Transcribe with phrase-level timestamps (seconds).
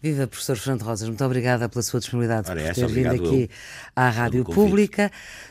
[0.00, 3.50] Viva, professor Fernando Rosas, muito obrigada pela sua disponibilidade Ora, por ter vindo aqui
[3.96, 4.44] à Rádio.
[4.44, 5.10] Pública.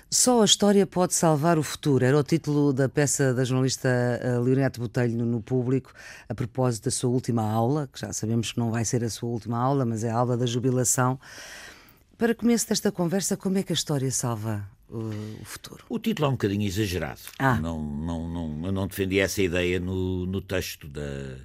[0.09, 2.05] Só a história pode salvar o futuro.
[2.05, 5.91] Era o título da peça da jornalista eh, Leonete Botelho no, Público,
[6.29, 9.29] a propósito da sua última aula, que já sabemos que não vai ser a sua
[9.29, 11.19] última aula, mas é a aula da jubilação.
[12.17, 15.83] Para começo desta conversa, como é que a história salva uh, o futuro?
[15.89, 17.19] O título é um bocadinho exagerado.
[17.37, 17.59] Ah.
[17.59, 21.35] Não, não, não, eu não defendi essa ideia no, no texto da,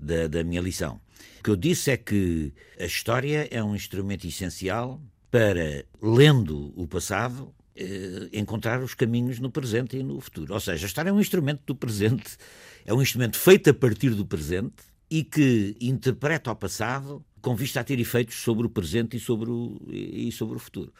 [0.00, 1.00] da, da minha lição.
[1.40, 6.86] O que eu disse é que a história é um instrumento essencial para, lendo o
[6.86, 10.52] passado, eh, encontrar os caminhos no presente e no futuro.
[10.52, 12.36] Ou seja, a história é um instrumento do presente,
[12.84, 17.80] é um instrumento feito a partir do presente e que interpreta o passado com vista
[17.80, 20.92] a ter efeitos sobre o presente e sobre o, e sobre o futuro.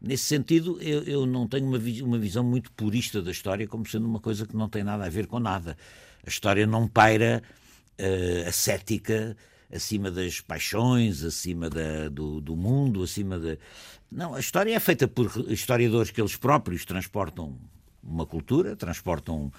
[0.00, 4.06] Nesse sentido, eu, eu não tenho uma, uma visão muito purista da história como sendo
[4.06, 5.76] uma coisa que não tem nada a ver com nada.
[6.24, 7.42] A história não paira
[7.98, 9.36] eh, ascética
[9.72, 13.56] acima das paixões, acima da- do, do mundo, acima da.
[14.10, 17.58] Não, a história é feita por historiadores que eles próprios transportam
[18.02, 19.50] uma cultura, transportam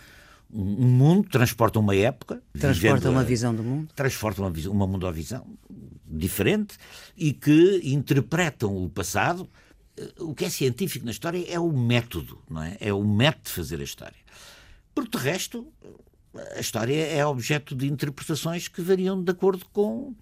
[0.51, 2.43] um, um mundo, transportam uma época.
[2.53, 3.89] Transporta vivendo uma a- visão do mundo?
[3.95, 5.47] transportam uma, uma mundovisão
[6.05, 6.77] diferente
[7.17, 9.49] e que interpretam o passado.
[9.97, 12.77] Eh, O que é científico na história é o método, não é?
[12.79, 14.17] É o método de fazer a história.
[14.93, 15.67] Porque, de resto,
[16.55, 20.13] a história é objeto de interpretações que variam de acordo com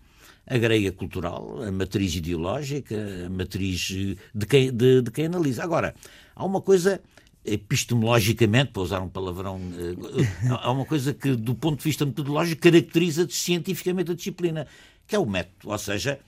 [0.45, 2.95] a greia cultural, a matriz ideológica,
[3.26, 3.88] a matriz
[4.34, 5.64] de quem, de, de quem analisa.
[5.64, 5.95] Agora,
[6.36, 7.02] há uma coisa
[7.45, 12.62] epistemologicamente, para usar um palavrão, eh, há uma coisa que, do ponto de vista metodológico,
[12.62, 14.68] caracteriza cientificamente a disciplina,
[15.08, 16.20] que é o método, ou seja,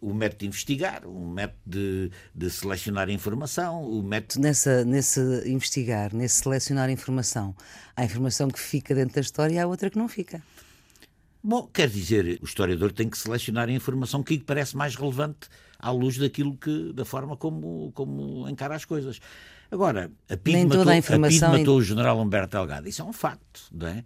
[0.00, 6.14] o método de investigar, o método de, de selecionar informação, o método Nessa, nesse investigar,
[6.14, 7.54] nesse selecionar informação,
[7.94, 10.42] há informação que fica dentro da história e há outra que não fica.
[11.42, 15.48] Bom, quer dizer, o historiador tem que selecionar a informação que lhe parece mais relevante
[15.78, 19.20] à luz daquilo que, da forma como, como encara as coisas.
[19.70, 22.88] Agora, a PID, Nem matou, a a informação em- matou o general Humberto Delgado.
[22.88, 24.04] Isso é um facto, não é?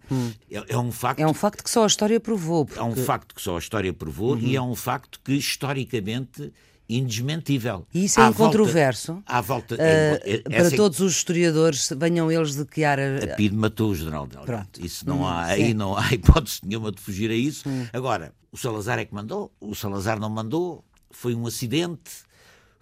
[0.51, 1.19] É, é um facto.
[1.19, 2.67] É um facto que só a história provou.
[2.75, 6.51] é um porque- facto que só a história provou e é um facto que historicamente
[6.87, 7.85] indesmentível.
[7.93, 9.23] E isso é À volta- incontroverso.
[9.25, 13.19] À volta, eh, é- é- para é- todos os historiadores, venham eles de que área.
[13.23, 14.45] A PID matou o general Delgado.
[14.45, 14.85] Pronto.
[14.85, 15.51] Isso não Hum, há, sim.
[15.53, 17.63] aí não há hipótese nenhuma de fugir a isso.
[17.91, 22.11] Agora, o Salazar é que mandou, o Salazar não mandou, foi um acidente,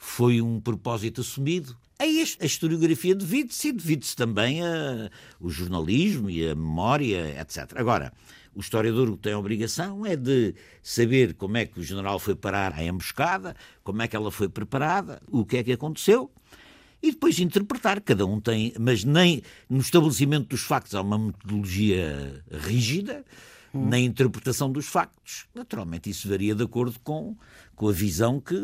[0.03, 1.77] foi um propósito assumido.
[1.97, 5.09] Aí a historiografia divide-se e divide-se também a,
[5.39, 7.71] o jornalismo e a memória, etc.
[7.75, 8.11] Agora,
[8.53, 12.19] o historiador o que tem a obrigação é de saber como é que o general
[12.19, 16.29] foi parar à emboscada, como é que ela foi preparada, o que é que aconteceu,
[17.01, 18.01] e depois interpretar.
[18.01, 23.23] Cada um tem, mas nem no estabelecimento dos factos há uma metodologia rígida,
[23.73, 25.45] na interpretação dos factos.
[25.53, 27.35] Naturalmente, isso varia de acordo com,
[27.75, 28.55] com a visão que,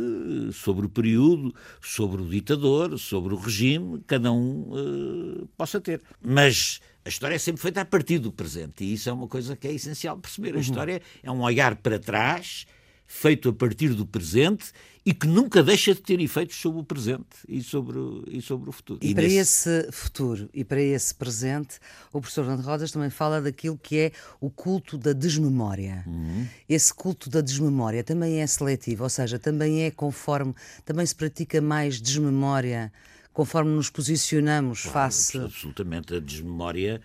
[0.53, 6.02] sobre o período, sobre o ditador, sobre o regime, cada um eh, possa ter.
[6.22, 9.56] Mas a história é sempre feita a partir do presente, e isso é uma coisa
[9.56, 10.56] que é essencial perceber.
[10.56, 12.68] A história é um olhar para trás,
[13.12, 14.72] feito a partir do presente
[15.03, 18.70] e que nunca deixa de ter efeitos sobre o presente e sobre o, e sobre
[18.70, 19.00] o futuro.
[19.02, 19.40] E, para nesse-
[19.70, 21.80] esse futuro e para esse presente,
[22.14, 26.03] o professor Fernando Rodas também fala daquilo que é o culto da desmemória.
[26.06, 26.46] Uhum.
[26.69, 30.53] Esse culto da desmemória também é seletivo, ou seja, também é conforme,
[30.86, 32.94] também se pratica mais desmemória
[33.34, 35.38] conforme nos posicionamos face.
[35.40, 36.14] Absolutamente.
[36.14, 37.02] A desmemória,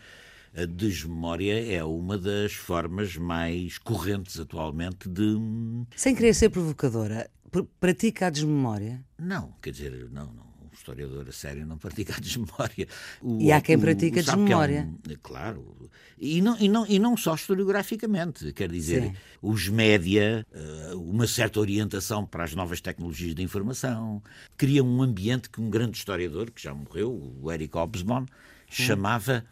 [0.56, 5.36] a desmemória é uma das formas mais correntes atualmente de.
[5.96, 9.04] Sem querer ser provocadora, pr- pratica a desmemória.
[9.18, 10.44] Não, quer dizer, não, não.
[10.64, 12.88] O historiador a sério não pratica a desmemória.
[13.22, 14.88] O- E há quem o- pratique a que é um- desmemória.
[15.22, 15.88] claro.
[16.18, 18.52] E não, e, não, e não só historiograficamente.
[18.52, 19.14] Quer dizer, Sim.
[19.40, 24.20] os média, eh, uma certa orientação para as novas tecnologias da informação,
[24.56, 28.26] criam um ambiente que um grande historiador, que já morreu, o Eric Hobsbawm,
[28.68, 29.44] chamava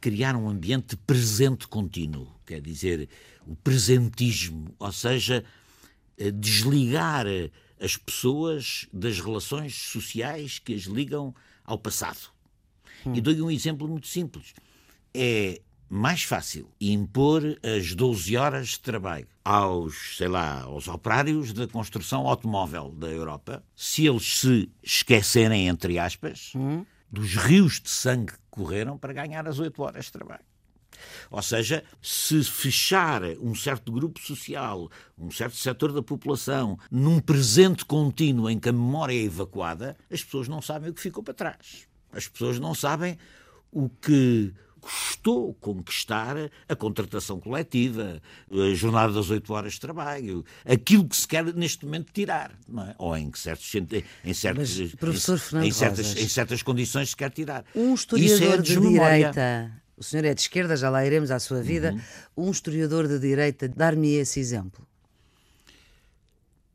[0.00, 2.28] criar um ambiente de presente contínuo.
[2.46, 3.08] Quer dizer,
[3.46, 5.44] o presentismo, ou seja,
[6.18, 11.34] eh, desligar eh, as pessoas das relações sociais que as ligam
[11.64, 12.30] ao passado.
[13.14, 14.54] E dou-lhe um exemplo muito simples.
[15.14, 21.68] É mais fácil impor as 12 horas de trabalho aos, sei lá, aos operários da
[21.68, 26.52] construção automóvel da Europa, se eles se esquecerem, entre aspas,
[27.16, 30.44] dos rios de sangue que correram para ganhar as 8 horas de trabalho.
[31.30, 37.84] Ou seja, se fechar um certo grupo social, um certo setor da população, num presente
[37.84, 41.34] contínuo em que a memória é evacuada, as pessoas não sabem o que ficou para
[41.34, 41.88] trás.
[42.12, 43.18] As pessoas não sabem
[43.70, 44.54] o que
[44.86, 46.36] custou conquistar
[46.68, 51.84] a contratação coletiva, a jornada das oito horas de trabalho, aquilo que se quer neste
[51.84, 52.94] momento tirar, é?
[52.96, 53.74] ou em certos
[54.24, 57.64] em certos Mas, professor Fernando em, certas, Rosas, em certas condições se quer tirar.
[57.74, 61.40] Um historiador é de, de direita, o senhor é de esquerda, já lá iremos à
[61.40, 61.92] sua vida.
[62.36, 62.46] Uhum.
[62.46, 64.86] Um historiador de direita, dar-me esse exemplo.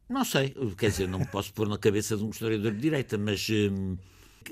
[0.09, 3.17] Não sei, quer dizer, não me posso pôr na cabeça de um historiador de direita,
[3.17, 3.95] mas hum,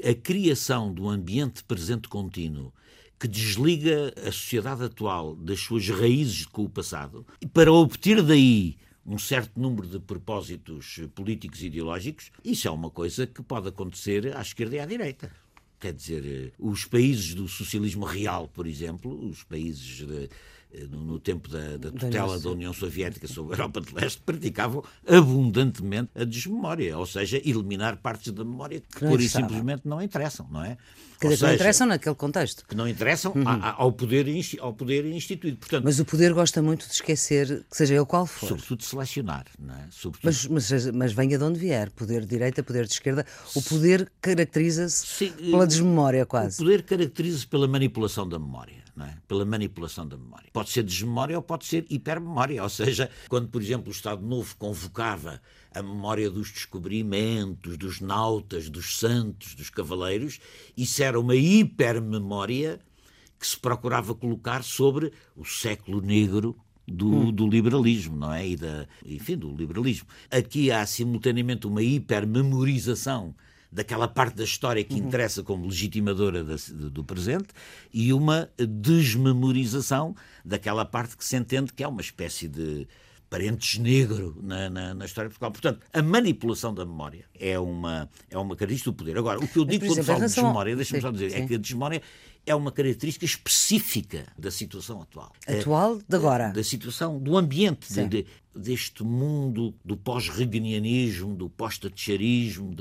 [0.01, 2.71] a criação do ambiente presente contínuo
[3.19, 8.77] que desliga a sociedade atual das suas raízes com o passado, e para obter daí
[9.05, 14.35] um certo número de propósitos políticos e ideológicos, isso é uma coisa que pode acontecer
[14.37, 15.31] à esquerda e à direita.
[15.79, 20.29] Quer dizer, os países do socialismo real, por exemplo, os países de,
[20.71, 24.83] eh, no, tempo da, da tutela da União Soviética sobre a Europa de Leste, praticavam
[25.07, 30.47] abundantemente a desmemória, ou seja, eliminar partes da memória que pura e simplesmente não interessam,
[30.51, 30.77] não é?
[31.19, 32.65] Que seja, não interessam naquele contexto.
[32.65, 33.43] Que não interessam uhum.
[33.45, 34.25] ao, poder,
[34.59, 35.57] ao poder instituído.
[35.57, 38.47] Portanto, mas o poder gosta muito de esquecer, que seja ele qual for.
[38.47, 39.87] Sobretudo de selecionar, não é?
[39.91, 40.23] Sobretudo...
[40.23, 44.09] Mas, mas, mas venha de onde vier, poder de direita, poder de esquerda, o poder
[44.21, 46.55] caracteriza-se pela desmemória quase.
[46.55, 49.13] O poder caracteriza-se pela manipulação da memória é?
[49.27, 50.49] pela manipulação da memória.
[50.51, 54.55] Pode ser desmemória ou pode ser hipermemória, ou seja, quando, por exemplo, o Estado Novo
[54.57, 55.41] convocava
[55.73, 60.39] a memória dos descobrimentos, dos nautas, dos santos, dos cavaleiros,
[60.75, 62.79] isso era uma hipermemória
[63.39, 66.55] que se procurava colocar sobre o século negro
[66.87, 67.31] do, hum.
[67.31, 68.47] do, liberalismo, não é?
[68.47, 70.07] E da, enfim, do liberalismo.
[70.29, 73.35] Aqui há simultaneamente uma hipermemorização
[73.71, 75.07] daquela parte da história que uhum.
[75.07, 77.49] interessa como legitimadora do presente
[77.93, 82.87] e uma desmemorização daquela parte que se entende que é uma espécie de
[83.29, 85.51] parentes negro na, na, na, história de Portugal.
[85.51, 89.17] Portanto, a manipulação da memória é uma, é uma característica do poder.
[89.17, 91.43] Agora, o que eu digo quando falo de desmemória, deixa-me só dizer, é sim.
[91.43, 92.01] é que a desmemória
[92.45, 95.31] é uma característica específica da situação atual.
[95.47, 96.47] Atual de agora?
[96.47, 102.75] Da, da situação, do ambiente, de, de, deste mundo do pós-reganianismo, do pós-thatcherismo,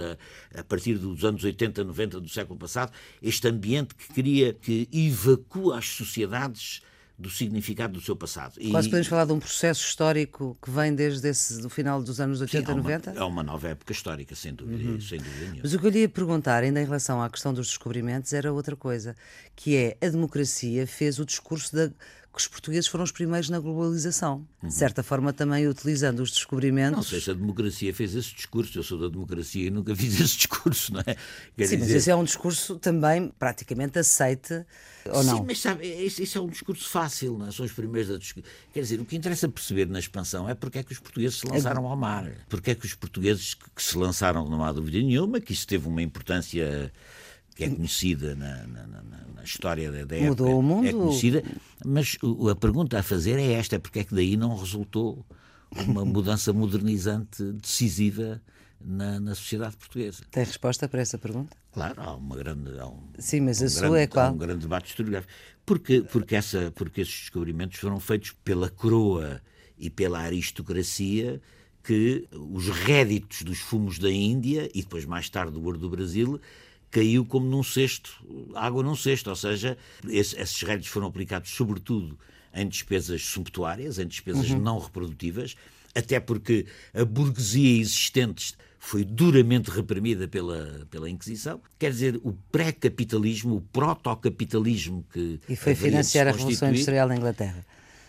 [0.55, 5.79] a partir dos anos 80, 90 do século passado, este ambiente que queria, que evacua
[5.79, 6.81] as sociedades
[7.19, 8.55] do significado do seu passado.
[8.71, 8.91] Quase e...
[8.91, 12.67] podemos falar de um processo histórico que vem desde esse, do final dos anos 80,
[12.67, 13.11] Sim, é 90?
[13.11, 15.01] É uma nova época histórica, sem dúvida, uhum.
[15.01, 15.61] sem dúvida nenhuma.
[15.65, 18.53] Mas o que eu lhe ia perguntar, ainda em relação à questão dos descobrimentos, era
[18.53, 19.17] outra coisa,
[19.59, 21.91] que é a democracia fez o discurso da
[22.33, 24.47] que os portugueses foram os primeiros na globalização.
[24.63, 24.69] Uhum.
[24.69, 26.97] De certa forma, também utilizando os descobrimentos.
[26.97, 28.79] Não sei se a democracia fez esse discurso.
[28.79, 31.17] Eu sou da democracia e nunca fiz esse discurso, não é?
[31.57, 31.79] Quer Sim, dizer...
[31.79, 34.65] mas esse é um discurso também praticamente aceite,
[35.07, 35.39] ou não?
[35.39, 37.51] Sim, mas sabe, esse é um discurso fácil, não é?
[37.51, 38.49] São os primeiros a discutir.
[38.73, 41.47] Quer dizer, o que interessa perceber na expansão é porque é que os portugueses se
[41.47, 42.31] lançaram ao mar.
[42.49, 45.89] Porque é que os portugueses que se lançaram, não há dúvida nenhuma, que isso teve
[45.89, 46.93] uma importância
[47.59, 49.03] que é conhecida na, na, na,
[49.35, 50.29] na história da, época.
[50.29, 50.87] Mudou o mundo.
[50.87, 51.43] É conhecida,
[51.85, 52.17] mas
[52.49, 55.27] a pergunta a fazer é esta: porque é que daí não resultou
[55.73, 58.41] uma mudança modernizante decisiva
[58.81, 60.23] na, na, sociedade portuguesa.
[60.31, 61.57] Tem resposta para essa pergunta?
[61.73, 62.79] Claro, há uma grande.
[62.79, 64.33] Há um, Sim, mas um a sua é qual?
[64.33, 65.33] Um grande debate historiográfico.
[65.67, 69.43] Porque, porque, essa, porque esses descobrimentos foram feitos pela coroa
[69.77, 71.43] e pela aristocracia
[71.83, 76.41] que os réditos dos fumos da Índia e depois mais tarde do ouro do Brasil
[76.91, 78.11] caiu como num cesto,
[78.55, 79.77] água num cesto, ou seja,
[80.09, 82.19] esse, esses réditos foram aplicados sobretudo
[82.55, 84.59] em despesas sumptuárias, em despesas uhum.
[84.59, 85.55] não reprodutivas,
[85.95, 91.61] até porque a burguesia existente foi duramente reprimida pela, pela Inquisição.
[91.79, 95.41] Quer dizer, o pré-capitalismo, o proto-capitalismo que.
[95.49, 97.67] E foi financiar a Revolução Industrial na Inglaterra.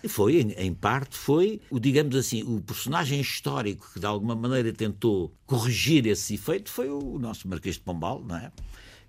[0.07, 4.71] Foi, em, em, parte, foi, o, digamos assim, o personagem histórico que de alguma maneira
[4.71, 8.51] tentou corrigir esse efeito foi o nosso Marquês de Pombal, não é?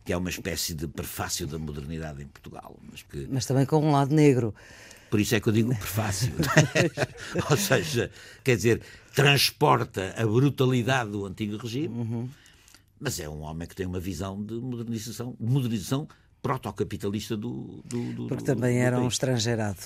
[0.04, 2.76] Que é uma espécie de prefácio da modernidade em Portugal.
[2.90, 3.28] Mas, que...
[3.30, 4.54] mas também com um lado negro.
[5.10, 6.32] Por isso é que eu digo prefácio.
[7.50, 8.10] Ou seja,
[8.42, 8.80] quer dizer,
[9.14, 12.28] transporta a brutalidade do antigo regime, uhum.
[12.98, 16.08] mas é um homem que tem uma visão de modernização, modernização
[16.42, 19.78] protocapitalista do, do, do Porque também do, era um estrangeirado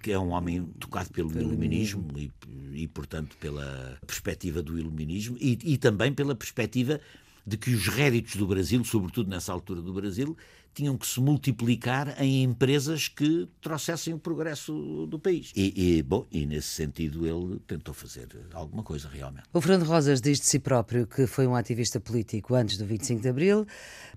[0.00, 2.32] que é um homem tocado pelo, pelo iluminismo, iluminismo.
[2.74, 7.00] E, e, portanto, pela perspectiva do iluminismo e, e também pela perspectiva
[7.46, 10.36] de que os réditos do Brasil, sobretudo nessa altura do Brasil,
[10.78, 15.52] tinham que se multiplicar em empresas que trouxessem o progresso do país.
[15.56, 19.42] E, e, bom, e nesse sentido ele tentou fazer alguma coisa realmente.
[19.52, 23.20] O Fernando Rosas diz de si próprio que foi um ativista político antes do 25
[23.20, 23.66] de Abril,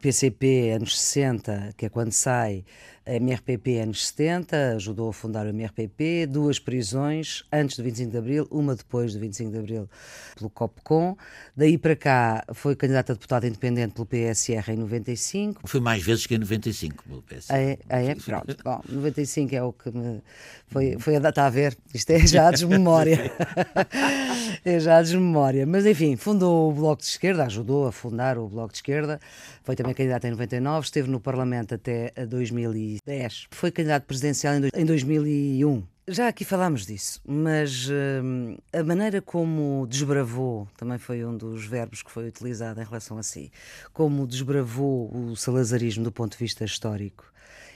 [0.01, 2.63] PCP anos 60, que é quando sai,
[3.05, 8.47] MRPP anos 70, ajudou a fundar o MRPP, duas prisões antes do 25 de Abril,
[8.51, 9.89] uma depois do 25 de Abril
[10.37, 11.17] pelo COPCOM.
[11.57, 15.67] Daí para cá foi candidato a deputado independente pelo PSR em 95.
[15.67, 17.03] Foi mais vezes que em 95.
[17.49, 18.15] Ah, é, ah, é?
[18.15, 18.57] Pronto.
[18.63, 20.21] Bom, 95 é o que me
[20.67, 21.77] foi, foi a data a ver.
[21.93, 23.31] Isto é já a desmemória.
[24.63, 25.65] é já a desmemória.
[25.65, 29.19] Mas enfim, fundou o Bloco de Esquerda, ajudou a fundar o Bloco de Esquerda.
[29.63, 33.47] Foi também candidato em 99, esteve no Parlamento até 2010.
[33.51, 35.83] Foi candidato presidencial em 2001.
[36.07, 42.01] Já aqui falámos disso, mas uh, a maneira como desbravou, também foi um dos verbos
[42.01, 43.51] que foi utilizado em relação a si,
[43.93, 47.31] como desbravou o salazarismo do ponto de vista histórico,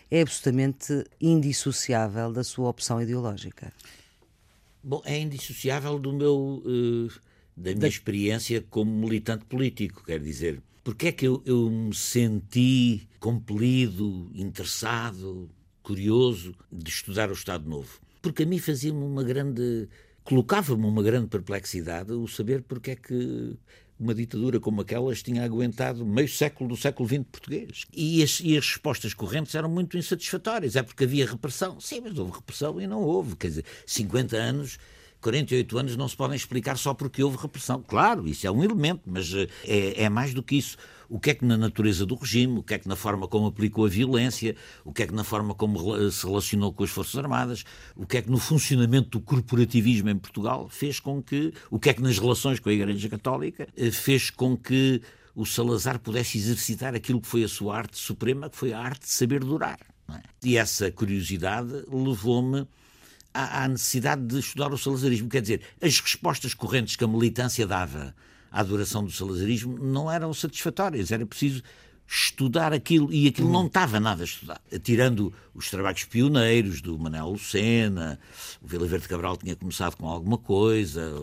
[0.10, 3.72] é absolutamente indissociável da sua opção ideológica.
[4.84, 7.08] Bom, é indissociável do meu, uh,
[7.56, 7.88] da minha da...
[7.88, 15.48] experiência como militante político, quer dizer, porque é que eu, eu me senti compelido, interessado,
[15.84, 18.05] curioso de estudar o Estado Novo?
[18.26, 19.88] Porque a mim fazia-me uma grande.
[20.24, 23.56] colocava-me uma grande perplexidade o saber porque é que
[24.00, 27.86] uma ditadura como aquelas tinha aguentado meio século do século XX português.
[27.94, 30.76] E as, e as, respostas correntes eram muito insatisfatórias.
[30.76, 31.80] É porque havia repressão.
[31.80, 33.36] Sim, mas houve repressão e não houve.
[33.36, 34.80] Quer dizer, 50 anos
[35.22, 37.84] 48 anos não se podem explicar só porque houve repressão.
[37.88, 40.78] Claro, isso é um elemento, mas eh, é, é, mais do que isso.
[41.10, 43.48] O que é que na natureza do regime, o que é que na forma como
[43.48, 47.16] aplicou a violência, o que é que na forma como se relacionou com as Forças
[47.16, 47.64] Armadas,
[47.96, 51.90] o que é que no funcionamento do corporativismo em Portugal fez com que, o que
[51.90, 55.02] é que nas relações com a Igreja Católica eh, fez com que
[55.36, 59.02] o Salazar pudesse exercitar aquilo que foi a sua arte suprema, que foi a arte
[59.02, 59.80] de saber durar.
[60.10, 60.22] É?
[60.44, 62.66] E essa curiosidade levou-me
[63.34, 65.28] à, necessidade de estudar o salazarismo.
[65.28, 68.16] Quer dizer, as respostas correntes que a militância dava
[68.56, 71.12] à adoração do salazarismo não eram satisfatórias.
[71.12, 71.62] Era preciso
[72.08, 74.62] estudar aquilo e aquilo não estava nada estudado.
[74.82, 78.18] Tirando os trabalhos pioneiros do Manuel Lucena,
[78.62, 81.14] o Vila Verde Cabral tinha começado com alguma coisa,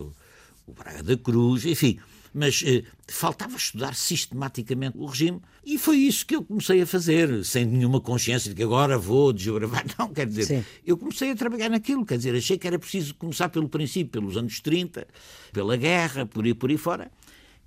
[0.66, 1.98] o Braga da Cruz, enfim
[2.34, 7.44] mas eh, faltava estudar sistematicamente o regime e foi isso que eu comecei a fazer,
[7.44, 9.84] sem nenhuma consciência de que agora vou desbravar.
[9.98, 10.64] Não, quer dizer, Sim.
[10.86, 14.36] eu comecei a trabalhar naquilo, quer dizer, achei que era preciso começar pelo princípio, pelos
[14.36, 15.06] anos 30,
[15.52, 17.10] pela guerra, por aí por aí fora.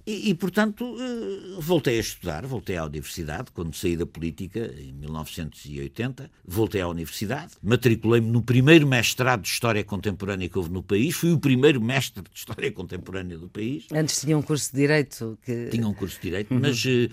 [0.06, 4.94] E, e, portanto, eh, voltei a estudar, voltei à universidade, quando saí da política, em
[4.94, 11.16] 1980, voltei à universidade, matriculei-me no primeiro mestrado de História Contemporânea que houve no país,
[11.16, 13.88] fui o primeiro mestre de História Contemporânea do país.
[13.92, 15.40] Antes tinha um curso de Direito?
[15.44, 15.70] Que...
[15.70, 16.60] Tinha um curso de Direito, uhum.
[16.62, 17.10] mas, eh,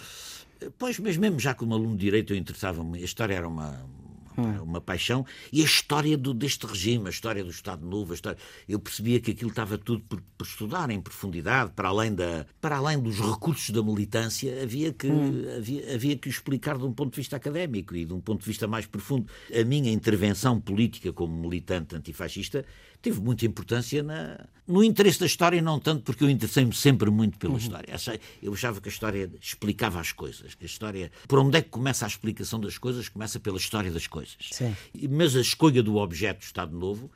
[0.79, 3.87] pois, mas mesmo já como aluno de Direito eu interessava-me, a história era uma,
[4.37, 4.63] hum.
[4.63, 8.39] uma paixão, e a história do, deste regime, a história do Estado Novo, a história,
[8.69, 12.77] eu percebia que aquilo estava tudo por, por, estudar em profundidade, para além, da, para
[12.77, 15.45] além dos recursos da militância, havia que, hum.
[15.57, 18.47] havia, havia que explicar de um ponto de vista académico e de um ponto de
[18.47, 19.27] vista mais profundo.
[19.55, 22.65] A minha intervenção política como militante antifascista
[23.03, 27.37] teve muita importância na, no interesse da história, não tanto porque eu interessei-me sempre muito
[27.37, 27.59] pela uhum.
[27.59, 27.95] história.
[28.41, 30.55] Eu achava que a história explicava as coisas.
[30.55, 33.09] Que a história, por onde é que começa a explicação das coisas?
[33.09, 34.37] Começa pela história das coisas.
[34.53, 34.75] Sim.
[35.11, 37.11] Mas a escolha do objeto do Estado Novo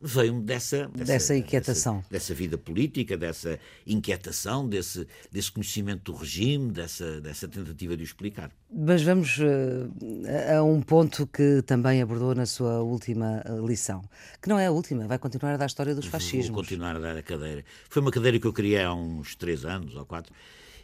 [0.00, 1.96] veio dessa, dessa, dessa inquietação.
[1.96, 8.02] Dessa, dessa, vida política, dessa inquietação, desse, desse conhecimento do regime, dessa, dessa tentativa de
[8.02, 8.50] o explicar.
[8.72, 14.02] Mas vamos uh, a um ponto que também abordou na sua última eh, lição,
[14.40, 16.48] que não é a última, vai continuar a dar a história dos fascismos.
[16.48, 17.64] Vou continuar a dar a cadeira.
[17.88, 20.32] Foi uma cadeira que eu criei há uns três anos ou quatro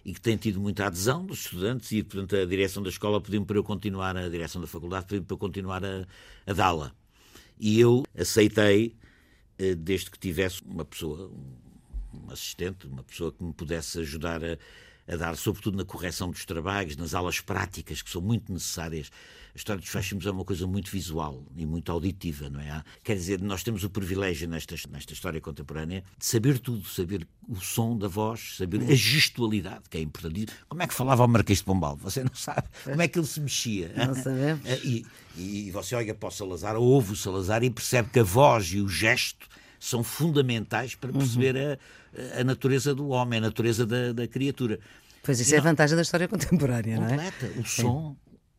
[0.04, 3.44] e que tem tido muita adesão dos estudantes e, portanto, a direção da escola pediu
[3.44, 6.06] para eu continuar, a direção da faculdade pediu para eu continuar a,
[6.46, 6.92] a dá-la.
[7.58, 8.94] E eu aceitei
[9.58, 11.30] desde que tivesse uma pessoa,
[12.12, 14.58] um assistente, uma pessoa que me pudesse ajudar a,
[15.08, 19.10] a dar, sobretudo na correção dos trabalhos, nas aulas práticas, que são muito necessárias.
[19.54, 22.84] A história dos fascismos é uma coisa muito visual e muito auditiva, não é?
[23.02, 27.56] Quer dizer, nós temos o privilégio nesta, nesta história contemporânea de saber tudo, saber o
[27.56, 30.52] som da voz, saber a gestualidade, que é importante.
[30.68, 31.96] Como é que falava o Marquês de Pombal?
[31.96, 32.68] Você não sabe.
[32.84, 33.92] Como é que ele se mexia?
[33.96, 34.66] Não sabemos.
[34.86, 35.04] E,
[35.66, 38.80] e você olha para o Salazar, ouve o Salazar e percebe que a voz e
[38.80, 39.46] o gesto
[39.88, 42.32] são fundamentais para perceber uhum.
[42.36, 44.78] a, a, natureza do homem, a natureza da, da criatura.
[45.22, 47.60] Pois isso e é não, a vantagem da história contemporânea, completa, não é?
[47.60, 48.16] O som,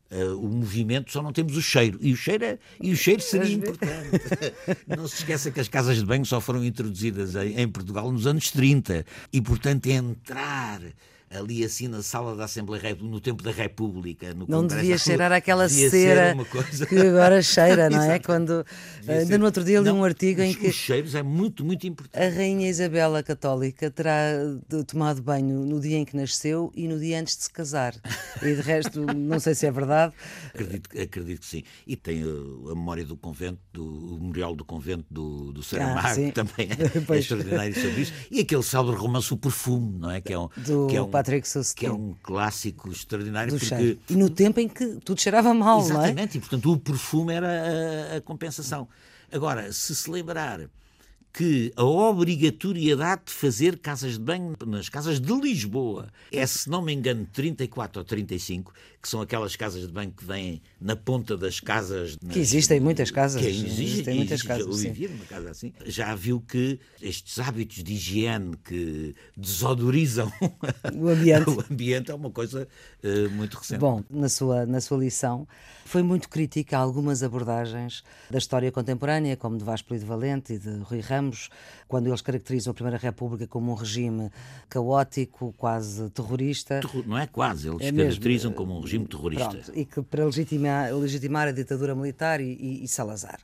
[0.10, 2.00] Uh, o movimento só não temos o cheiro.
[2.01, 4.10] E o cheiro, é, e o cheiro seria importante.
[4.88, 8.25] Não se esqueça que as casas de banho só foram introduzidas em, em Portugal nos
[8.25, 10.79] anos 30 e portanto entrar
[11.29, 14.34] ali assim na sala da Assembleia no tempo da República.
[14.34, 16.36] No não Congresso, devia cheirar aquela cera
[16.88, 18.19] que agora cheira, não é?
[18.27, 18.65] Quando
[19.00, 19.38] devia ainda ser.
[19.38, 22.22] no outro dia li um artigo em que os cheiros é muito muito importante.
[22.22, 24.13] A rainha Isabela católica terá
[24.88, 27.93] tomado banho no dia em que nasceu e no dia antes de se casar.
[28.41, 30.13] E de resto não sei se é verdade.
[30.53, 31.63] Acredito, acredito que sim.
[31.86, 36.07] E tem a, a memória do convento, do o memorial do convento do, do Saramago,
[36.07, 38.13] ah, também é, é extraordinário sobre isso.
[38.31, 40.22] E aquele célebre romance O Perfume, não é?
[40.22, 41.47] Que é um, do que é um Patrick.
[41.75, 43.51] Que é um clássico extraordinário.
[43.51, 43.75] Do porque...
[43.75, 44.00] cheiro.
[44.09, 46.05] E no tempo em que tudo cheirava mal, não é?
[46.05, 47.47] Exatamente, e portanto o perfume era
[48.13, 48.88] a, a compensação.
[49.31, 50.62] Agora, se se lembrar
[51.38, 56.82] que a obrigatoriedade de fazer casas de banho nas casas de Lisboa é, se não
[56.82, 61.38] me engano, 34 ou 35, que são aquelas casas de banho que vêm na ponta
[61.38, 62.17] das casas.
[62.32, 63.39] Que existem muitas casas.
[63.39, 64.65] Que existe, existem muitas existe, casas.
[64.65, 65.74] Eu vivia numa casa assim.
[65.86, 70.32] Já viu que estes hábitos de higiene que desodorizam
[70.96, 72.67] o ambiente, o ambiente é uma coisa
[73.03, 73.79] uh, muito recente.
[73.79, 75.48] Bom, na sua, na sua lição,
[75.86, 80.60] foi muito crítica a algumas abordagens da história contemporânea, como de Vasco Lido Valente e
[80.60, 81.26] de Rui Ramos,
[81.88, 84.31] quando eles caracterizam a Primeira República como um regime
[84.69, 86.79] caótico, quase terrorista.
[87.05, 89.50] Não é quase, eles é caracterizam mesmo, como um regime terrorista.
[89.50, 93.39] Pronto, e que para legitimar, legitimar a ditadura militar e, e, e, Salazar.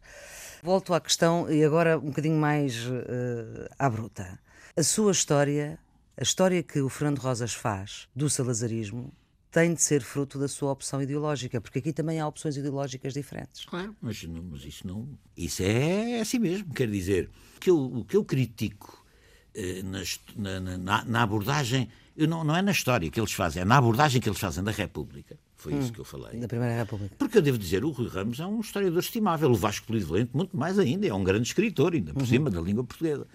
[0.62, 4.40] Volto à questão, e agora um bocadinho mais uh, à bruta.
[4.78, 5.78] A sua história,
[6.18, 9.12] a história que o Fernando Rosas faz do salazarismo,
[9.54, 13.64] tem de ser fruto da sua opção ideológica, porque aqui também há opções ideológicas diferentes.
[13.66, 15.08] Claro, mas, mas isso não.
[15.38, 16.74] Isso é assim mesmo.
[16.74, 19.06] Quer dizer, o que eu, o que eu critico
[19.54, 23.66] eh, na, na, na, abordagem, eu não, não é na história que eles fazem, é
[23.66, 25.38] na abordagem que eles fazem da República.
[25.56, 26.40] Foi hum, isso que eu falei.
[26.40, 27.16] Da Primeira República.
[27.16, 30.32] Porque eu devo dizer, o Rui Ramos é um historiador estimável, o Vasco Polido Valente,
[30.34, 32.28] muito mais ainda, é um grande escritor, ainda por uhum.
[32.28, 33.28] cima da língua portuguesa.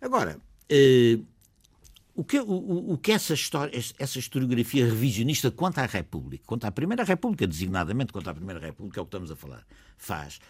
[0.00, 0.36] Agora.
[0.68, 1.20] Eh,
[2.18, 6.72] o que, o, o que essa, história, essa historiografia revisionista quanto à República, quanto à
[6.72, 9.64] Primeira República, designadamente quanto à Primeira República, é o que estamos a falar,
[9.96, 10.40] faz,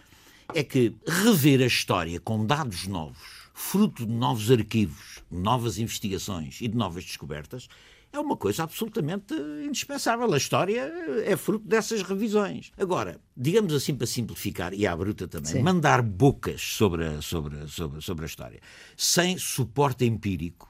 [0.55, 6.69] é que rever a história com dados novos, fruto de novos arquivos, novas investigações e
[6.69, 7.69] de novas descobertas,
[8.11, 10.33] é uma coisa absolutamente indispensável.
[10.33, 10.91] A história
[11.23, 12.73] é fruto dessas revisões.
[12.79, 15.63] Agora, digamos assim para simplificar, e à bruta também, Sim.
[15.63, 18.61] mandar bocas sobre a, sobre, sobre, sobre a história,
[18.97, 20.68] sem suporte empírico,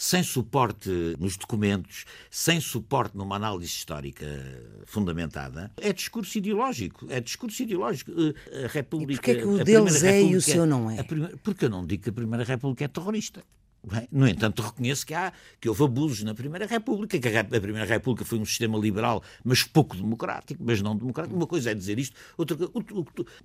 [0.00, 0.88] sem suporte
[1.18, 4.26] nos documentos, sem suporte numa análise histórica
[4.86, 7.06] fundamentada, é discurso ideológico.
[7.10, 8.10] É discurso ideológico.
[8.50, 9.12] Eh, a República.
[9.12, 11.02] E porquê é que o deles é e o seu não é?
[11.02, 13.44] Primeira, porque eu não digo que a Primeira República é terrorista.
[13.82, 17.86] Bem, no entanto, reconheço que, há, que houve abusos na Primeira República, que a, Primeira
[17.86, 21.34] República foi um sistema liberal, mas pouco democrático, mas não democrático.
[21.34, 22.70] Uma coisa é dizer isto, outra coisa.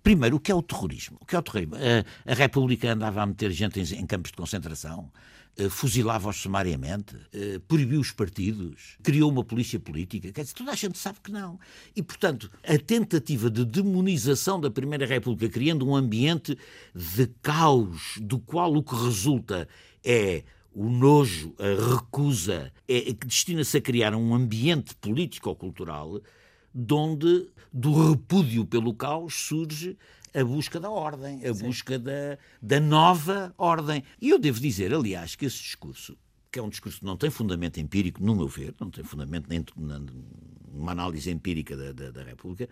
[0.03, 1.17] Primeiro, o que é o terrorismo?
[1.21, 1.75] O que é o terrorismo?
[1.75, 5.09] A, a República andava a meter gente em, em campos de concentração,
[5.57, 10.29] eh, fuzilava-os sumariamente, eh, proibiu os partidos, criou uma polícia política.
[10.33, 11.57] Quer dizer, toda a gente sabe que não.
[11.95, 16.57] E, portanto, a tentativa de demonização da Primeira República, criando um ambiente
[16.93, 19.65] de caos, do qual o que resulta
[20.05, 26.21] é o nojo, a recusa, é, que destina-se a criar um ambiente político-cultural
[26.91, 29.97] onde, do repúdio pelo caos, surge
[30.33, 31.65] a busca da ordem, a Sim.
[31.65, 34.03] busca da, da nova ordem.
[34.21, 36.17] E eu devo dizer, aliás, que esse discurso,
[36.51, 39.47] que é um discurso que não tem fundamento empírico, no meu ver, não tem fundamento
[39.49, 39.63] nem
[40.73, 42.69] numa análise empírica da, da, da República,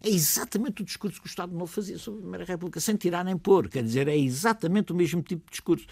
[0.00, 3.24] é exatamente o discurso que o Estado Novo fazia sobre a Primeira República, sem tirar
[3.24, 3.68] nem pôr.
[3.68, 5.86] Quer dizer, é exatamente o mesmo tipo de discurso.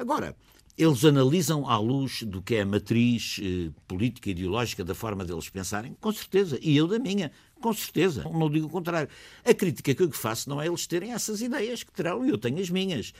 [0.00, 0.34] Agora,
[0.78, 5.26] eles analisam à luz do que é a matriz eh, política e ideológica da forma
[5.26, 9.10] deles pensarem, com certeza, e eu da minha, com certeza, não digo o contrário.
[9.44, 12.38] A crítica que eu faço não é eles terem essas ideias que terão, e eu
[12.38, 13.12] tenho as minhas.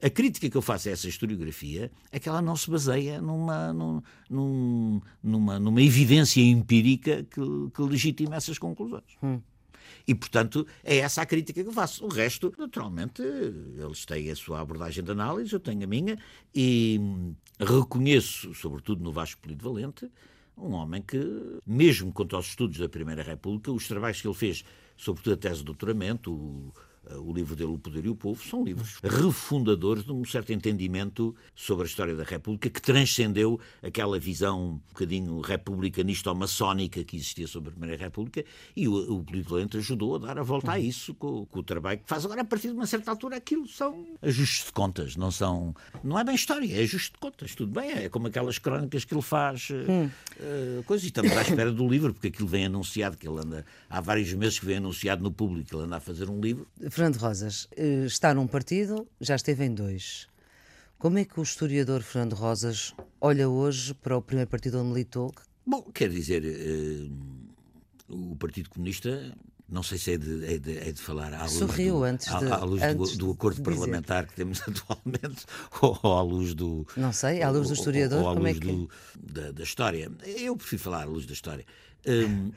[0.00, 3.72] A crítica que eu faço a essa historiografia é que ela não se baseia numa,
[3.72, 7.40] num, numa, numa evidência empírica que,
[7.74, 9.16] que legitima essas conclusões.
[9.20, 9.40] Hum.
[10.06, 12.04] E, portanto, é essa a crítica que faço.
[12.04, 16.18] O resto, naturalmente, eles têm a sua abordagem de análise, eu tenho a minha,
[16.54, 17.00] e
[17.58, 20.10] reconheço, sobretudo no Vasco Polido Valente,
[20.56, 21.18] um homem que,
[21.66, 24.64] mesmo quanto aos estudos da Primeira República, os trabalhos que ele fez,
[24.96, 26.72] sobretudo a tese de doutoramento, o,
[27.18, 31.34] o livro dele, O Poder e o Povo, são livros refundadores de um certo entendimento
[31.54, 37.16] sobre a história da República que transcendeu aquela visão um bocadinho republicanista ou maçónica que
[37.16, 38.44] existia sobre a Primeira República
[38.76, 40.80] e o, o Político Lento ajudou a dar a volta a uhum.
[40.80, 43.66] isso com, com, o trabalho que faz agora a partir de uma certa altura aquilo
[43.66, 47.72] são ajustes de contas, não são não é bem história, é ajuste de contas, tudo
[47.72, 50.10] bem, é como aquelas crónicas que ele faz eh, hum.
[50.38, 53.64] uh, coisas, e estamos à espera do livro, porque aquilo vem anunciado, que ele anda
[53.88, 56.66] há vários meses que vem anunciado no público, ele anda a fazer um livro
[57.00, 60.28] Fernando Rosas eh, está num partido, já esteve em dois.
[60.98, 65.32] Como é que o historiador Fernando Rosas olha hoje para o primeiro partido onde militou?
[65.66, 67.10] Bom, quer dizer, uh,
[68.14, 69.34] o Partido Comunista,
[69.66, 72.26] não sei se é de, é de, é de falar à luz, Sorriu do, antes
[72.26, 75.46] de, à, à luz antes do, do acordo parlamentar que temos atualmente,
[75.80, 76.86] ou, ou, à luz do.
[76.98, 78.66] Não sei, à luz do historiador, ou, ou à luz é que...
[78.66, 80.12] do, da, da, história.
[80.36, 81.64] Eu prefiro falar à luz da história.
[82.06, 82.50] Um,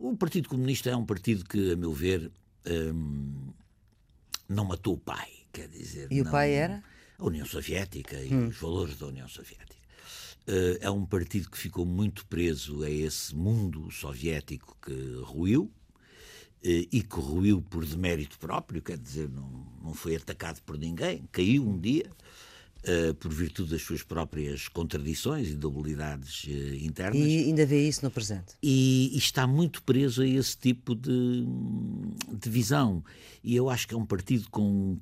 [0.00, 2.30] o Partido Comunista é um partido que, a meu ver,
[2.66, 3.52] hum,
[4.48, 6.08] não matou o pai, quer dizer.
[6.10, 6.82] E não, o pai era?
[7.18, 8.48] A União Soviética e hum.
[8.48, 9.76] os valores da União Soviética.
[10.48, 15.70] Uh, é um partido que ficou muito preso a esse mundo soviético que ruiu uh,
[16.62, 21.68] e que ruiu por demérito próprio, quer dizer, não, não foi atacado por ninguém, caiu
[21.68, 22.10] um dia.
[22.86, 27.20] Uh, por virtude das suas próprias contradições e debilidades uh, internas.
[27.20, 28.54] E ainda vê isso no presente.
[28.62, 31.44] E, e, está muito preso a esse tipo de,
[32.32, 33.02] de visão.
[33.42, 34.96] E eu acho que é um partido com,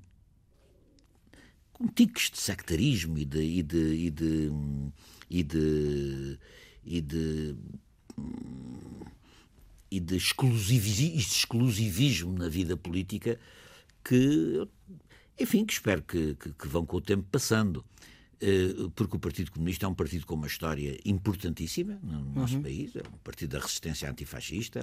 [1.71, 4.51] com tiques de sectarismo e de, e de, e de,
[5.29, 6.39] e de,
[6.83, 7.57] e de,
[9.91, 13.39] e de exclusivismo na vida política
[14.03, 14.67] que
[15.39, 17.85] enfim, que espero que, que, que vão com o tempo passando.
[18.37, 22.63] Uh, porque o Partido Comunista é um partido com uma história importantíssima no nosso uhum.
[22.63, 24.79] país, é um partido da resistência antifascista,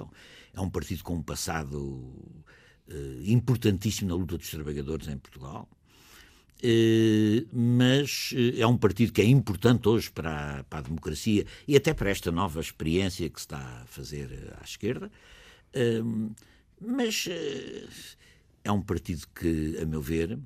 [0.53, 5.69] é um, é partido com um passado uh, importantíssimo na luta dos trabalhadores em Portugal.
[6.63, 11.75] Uh, mas é um partido que é importante hoje para a, para a, democracia e
[11.75, 15.11] até para esta nova experiência que se está a fazer à esquerda.
[16.81, 17.27] mas
[18.63, 20.39] é um partido que, a meu ver,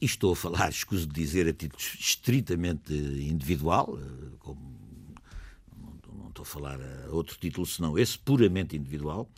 [0.00, 4.74] e estou a falar, escuso de dizer, a título estritamente individual, eh, como
[6.12, 9.28] não, estou a falar a outro título senão esse, puramente individual,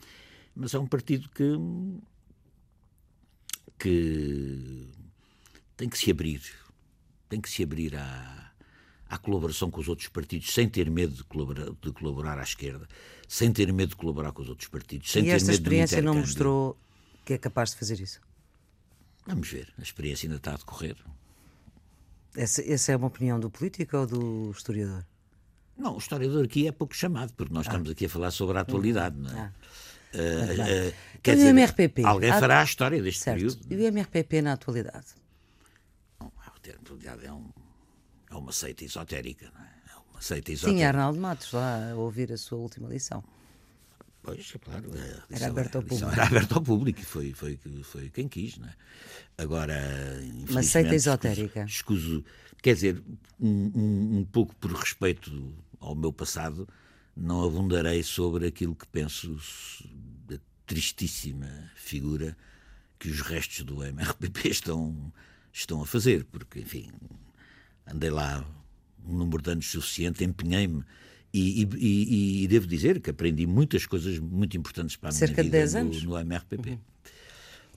[0.54, 1.44] mas é um partido que,
[3.78, 4.88] que
[5.76, 6.40] tem que se abrir,
[7.28, 8.52] tem que se abrir à,
[9.08, 12.88] à colaboração com os outros partidos, sem ter medo de colaborar, de colaborar à esquerda,
[13.28, 16.00] sem ter medo de colaborar com os outros partidos, sem e ter esta medo experiência
[16.00, 16.78] não mostrou
[17.26, 18.20] que é capaz de fazer isso?
[19.26, 20.96] Vamos ver, a experiência ainda está a decorrer.
[22.36, 25.04] Essa, essa é uma opinião do político ou do historiador?
[25.76, 27.70] Não, o historiador aqui é pouco chamado, porque nós ah.
[27.70, 29.40] estamos aqui a falar sobre a atualidade, não é?
[29.40, 29.52] Ah.
[30.14, 33.38] Uh, uh, quer dizer, MRPP, alguém fará a história deste certo.
[33.38, 33.66] período.
[33.68, 35.06] E o MRPP na atualidade?
[36.20, 37.50] Não, a atualidade é, um,
[38.30, 39.68] é uma seita esotérica, não é?
[39.92, 40.78] é uma seita esotérica.
[40.78, 43.22] Tinha Arnaldo Matos lá a ouvir a sua última lição.
[44.26, 44.90] Pois, é claro.
[45.30, 46.10] Era aberto ao público.
[46.10, 48.74] Era aberto ao público, foi, foi, foi quem quis, não é?
[49.38, 49.78] Agora,
[50.50, 51.62] Uma seita esotérica.
[51.62, 52.24] Escuso,
[52.60, 53.00] quer dizer,
[53.38, 56.68] um, um, um pouco por respeito ao meu passado,
[57.16, 59.38] não abundarei sobre aquilo que penso
[60.26, 62.36] da tristíssima figura
[62.98, 65.12] que os restos do MRPP estão,
[65.52, 66.90] estão a fazer, porque, enfim,
[67.86, 68.44] andei lá
[69.06, 70.84] um número de anos suficiente, empenhei-me
[71.32, 75.44] e, e, e, devo dizer que aprendi muitas coisas muito importantes para a Cerca minha
[75.44, 76.02] vida de 10 anos.
[76.02, 76.70] No, no MRPP.
[76.70, 76.78] Uhum.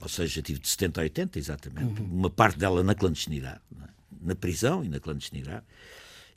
[0.00, 2.00] Ou seja, tive de 70 a 80, exatamente.
[2.00, 2.08] Uhum.
[2.10, 3.88] Uma parte dela na clandestinidade, é?
[4.22, 5.64] na prisão e na clandestinidade.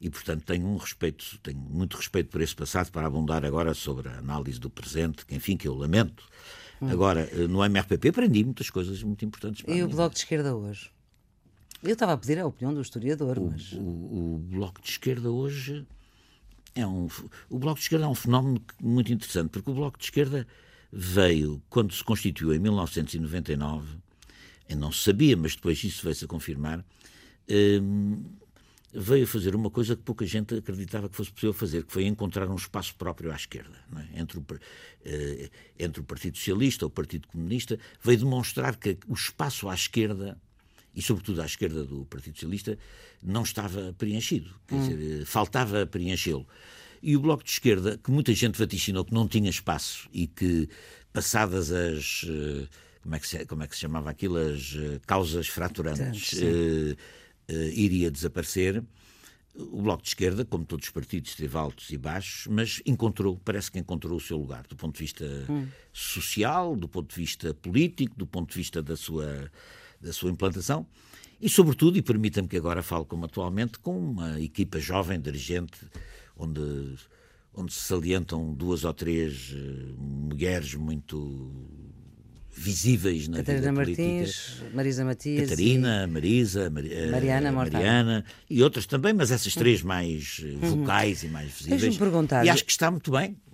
[0.02, 4.10] E, portanto, tenho um respeito, tenho muito respeito por esse passado para abundar agora sobre
[4.10, 6.26] a análise do presente, que, enfim, que eu lamento.
[6.82, 6.90] Uhum.
[6.90, 10.54] Agora, eh, no MRPP aprendi muitas coisas muito importantes para E o Bloco de Esquerda
[10.54, 10.92] hoje?
[11.82, 13.72] Eu estava a pedir a opinião do historiador, o, mas...
[13.72, 15.86] O, o Bloco de Esquerda hoje
[16.76, 17.08] é um,
[17.50, 20.48] o Bloco de Esquerda é um fenómeno muito interessante, porque o Bloco de Esquerda
[20.92, 23.98] veio, quando se constituiu em 1999,
[24.70, 26.84] eu não se sabia, mas depois isso veio-se a confirmar,
[27.50, 28.24] hum,
[28.94, 32.48] veio fazer uma coisa que pouca gente acreditava que fosse possível fazer, que foi encontrar
[32.48, 34.20] um espaço próprio à esquerda, é?
[34.20, 34.46] entre, o,
[35.04, 40.40] eh, entre o Partido Socialista, o Partido Comunista, veio demonstrar que o espaço à esquerda
[40.96, 42.78] e sobretudo à esquerda do Partido Socialista,
[43.22, 44.54] não estava preenchido.
[44.68, 44.88] Quer hum.
[44.88, 46.48] dizer, faltava preenchê-lo.
[47.02, 50.70] E o Bloco de Esquerda, que muita gente vaticinou que não tinha espaço e que,
[51.12, 52.26] passadas as.
[52.26, 52.68] Eh,
[53.02, 54.38] como é que se, como é que se chamava aquilo?
[54.38, 56.34] As eh, causas fraturantes,
[57.76, 58.82] iria desaparecer.
[59.56, 63.70] O Bloco de Esquerda, como todos os partidos, teve altos e baixos, mas encontrou, parece
[63.70, 65.68] que encontrou o seu lugar, do ponto de vista hum.
[65.92, 69.52] social, do ponto de vista político, do ponto de vista da sua
[70.04, 70.86] da sua implantação
[71.44, 75.78] e, sobretudo, e permita-me que agora fale como atualmente, com uma equipa jovem, dirigente,
[76.38, 76.62] onde,
[77.54, 81.52] onde se salientam duas ou três uh, mulheres muito
[82.56, 84.76] visíveis na Catarina vida Martins, política.
[84.76, 86.08] Marisa Matias Catarina, e...
[86.08, 86.86] Marisa, Mar...
[86.86, 90.84] Eh, Mariana, Mariana e outras também, mas essas três mais eh, uhum.
[90.84, 91.30] vocais uhum.
[91.30, 91.98] e mais visíveis.
[91.98, 92.46] perguntar.
[92.46, 93.36] E acho que está muito bem.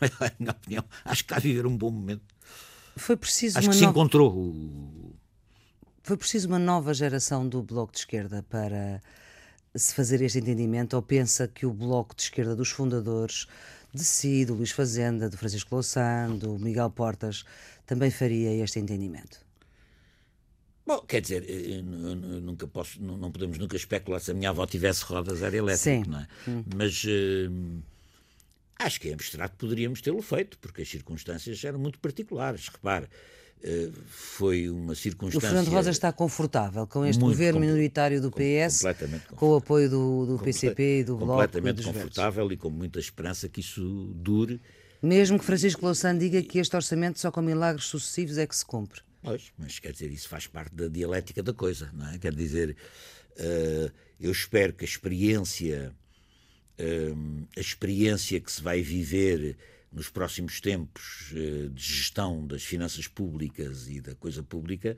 [0.00, 0.84] É a minha opinião.
[1.04, 2.22] Acho que está a viver um bom momento.
[2.96, 3.90] Foi preciso Acho que se no...
[3.90, 4.97] encontrou o,
[6.08, 9.02] foi preciso uma nova geração do Bloco de Esquerda para
[9.74, 13.46] se fazer este entendimento ou pensa que o Bloco de Esquerda dos fundadores
[13.92, 17.44] de si, do Luís Fazenda, do Francisco Louçã, do Miguel Portas,
[17.84, 19.38] também faria este entendimento?
[20.86, 25.04] Bom, quer dizer, eh, nunca posso, não podemos nunca especular se a minha avó tivesse
[25.04, 26.10] rodas era elétrico, Sim.
[26.10, 26.28] não é?
[26.48, 26.64] Hum.
[26.74, 27.82] Mas uh,
[28.78, 32.68] acho que em abstrato poderíamos tê-lo feito, porque as circunstâncias eram muito particulares.
[32.68, 33.08] Repare,
[33.60, 35.48] Uh, foi uma circunstância.
[35.48, 38.84] O Fernando Rosa está confortável com este governo minoritário do PS,
[39.34, 41.32] com, o apoio do, do PCP e do Bloco.
[41.32, 42.56] Completamente confortável Verdes.
[42.56, 44.60] e com muita esperança que isso dure.
[45.02, 48.64] Mesmo que Francisco Louçã diga que este orçamento só com milagres sucessivos é que se
[48.64, 49.00] cumpre.
[49.22, 52.18] Pois, mas quer dizer, isso faz parte da dialética da coisa, não é?
[52.18, 52.76] Quer dizer,
[53.38, 55.92] uh, eu espero que a experiência,
[57.56, 59.56] a experiência que se vai viver
[59.92, 64.96] nos próximos tempos uh, de gestão das finanças públicas e da coisa pública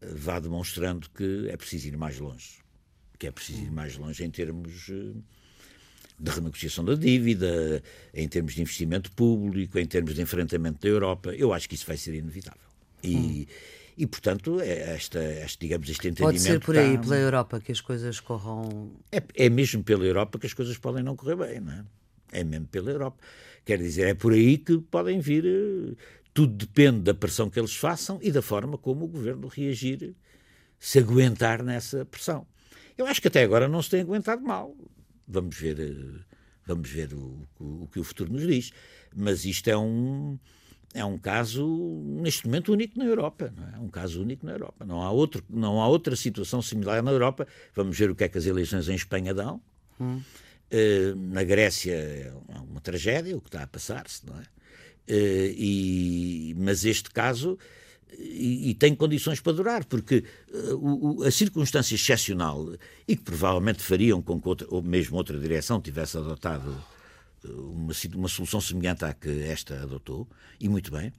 [0.00, 2.58] vá demonstrando que é preciso ir mais longe.
[3.18, 7.82] Que é preciso ir mais longe em termos de renegociação da dívida,
[8.14, 11.34] em termos de investimento público, em termos de enfrentamento da Europa.
[11.34, 12.60] Eu acho que isso vai ser inevitável.
[13.02, 13.46] E, hum.
[13.98, 16.34] E portanto, é esta, este, digamos, este entendimento.
[16.34, 17.02] Pode ser por aí, está...
[17.02, 18.92] pela Europa, que as coisas corram.
[19.10, 21.84] É, é mesmo pela Europa que as coisas podem não correr bem, não é?
[22.30, 23.18] É mesmo pela Europa.
[23.64, 25.44] Quer dizer, é por aí que podem vir.
[25.44, 25.96] Eh,
[26.32, 30.14] tudo depende da pressão que eles façam e da forma como o governo reagir,
[30.78, 32.46] se aguentar nessa pressão.
[32.96, 34.76] Eu acho que até agora não se tem aguentado mal.
[35.26, 36.20] Vamos ver, eh,
[36.64, 38.70] vamos ver o, o, o que o futuro nos diz.
[39.12, 40.38] Mas isto é um
[40.94, 41.66] é um caso,
[42.06, 43.52] neste momento, único na Europa.
[43.56, 43.78] Não é?
[43.78, 44.84] um caso único na Europa.
[44.84, 47.46] Não há, outro, não há outra situação similar na Europa.
[47.74, 49.60] Vamos ver o que é que as eleições em Espanha dão.
[50.00, 50.20] Hum.
[50.70, 52.32] Uh, na Grécia é
[52.68, 54.42] uma tragédia o que está a passar-se, não é?
[55.10, 57.58] Uh, e, mas este caso
[58.18, 62.74] e, e, tem condições para durar, porque uh, o, a circunstância excepcional
[63.06, 66.76] e que provavelmente fariam com que outra, ou mesmo outra direção tivesse adotado
[67.44, 70.28] uma, uma solução semelhante à que esta adotou,
[70.60, 71.12] e muito bem,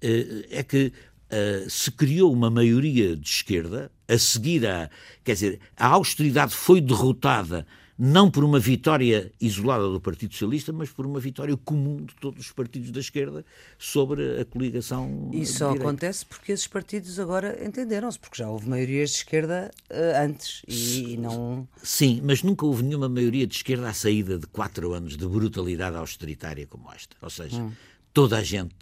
[0.00, 0.92] eh, é que
[1.24, 4.90] Uh, se criou uma maioria de esquerda a seguir a.
[5.24, 7.66] Quer dizer, a austeridade foi derrotada
[7.98, 12.46] não por uma vitória isolada do Partido Socialista, mas por uma vitória comum de todos
[12.46, 13.44] os partidos da esquerda
[13.78, 15.30] sobre a coligação.
[15.32, 20.24] Isso só acontece porque esses partidos agora entenderam-se, porque já houve maiorias de esquerda uh,
[20.24, 21.68] antes e, e, não.
[21.82, 25.96] Sim, mas nunca houve nenhuma maioria de esquerda à saída de quatro anos de brutalidade
[25.96, 27.16] austeritária como esta.
[27.22, 27.72] Ou seja, hum.
[28.12, 28.74] toda a gente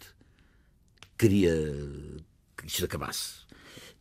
[1.17, 1.53] queria
[2.57, 3.42] que isto acabasse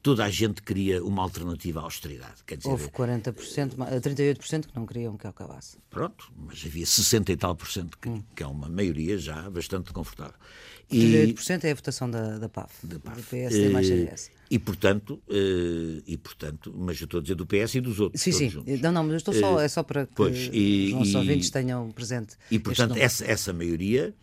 [0.02, 2.42] toda a gente queria uma alternativa à austeridade.
[2.44, 5.78] Quer dizer, Houve 40%, 38% que não queriam que acabasse.
[5.88, 8.22] Pronto, mas havia 60 e tal por cento, que, hum.
[8.34, 10.34] que é uma maioria já bastante confortável.
[10.90, 13.16] E 38% é a votação da, da PAF, da PAF.
[13.16, 14.30] do PS e mais CDS.
[14.50, 18.20] E portanto, uh, e portanto, mas eu estou a dizer do PS e dos outros.
[18.20, 18.50] Sim, sim.
[18.50, 18.80] Juntos.
[18.80, 21.16] Não, não, mas eu estou só, é só para que pois, e, os nossos e,
[21.16, 22.36] ouvintes tenham presente.
[22.50, 24.14] E portanto, essa, essa maioria.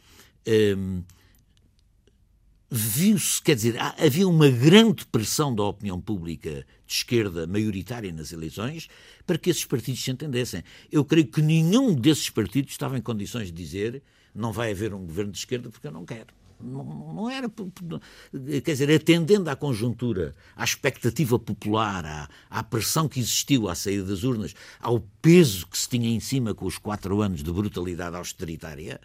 [0.48, 1.04] Um,
[2.70, 8.88] viu-se, quer dizer, havia uma grande pressão da opinião pública de esquerda maioritária nas eleições
[9.26, 10.64] para que esses partidos se entendessem.
[10.92, 14.04] Eu creio que nenhum desses partidos estava em condições de dizer
[14.36, 16.28] não vai haver um governo de esquerda porque eu não quero.
[16.62, 23.70] Não, era, quer dizer, atendendo à conjuntura, à expectativa popular, à, à pressão que existiu
[23.70, 27.44] à saída das urnas, ao peso que se tinha em cima com os quatro anos
[27.44, 29.00] de brutalidade austeritária,